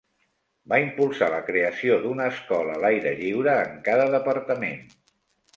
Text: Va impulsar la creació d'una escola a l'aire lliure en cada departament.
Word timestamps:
Va 0.71 0.79
impulsar 0.83 1.27
la 1.33 1.41
creació 1.49 1.99
d'una 2.05 2.27
escola 2.37 2.79
a 2.79 2.83
l'aire 2.87 3.15
lliure 3.21 3.55
en 3.67 3.77
cada 3.91 4.09
departament. 4.19 4.83